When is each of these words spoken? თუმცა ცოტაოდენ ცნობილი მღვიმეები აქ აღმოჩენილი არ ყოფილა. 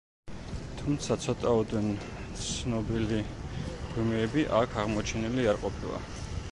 თუმცა 0.77 1.17
ცოტაოდენ 1.25 1.91
ცნობილი 2.45 3.21
მღვიმეები 3.29 4.49
აქ 4.63 4.77
აღმოჩენილი 4.85 5.49
არ 5.55 5.63
ყოფილა. 5.67 6.05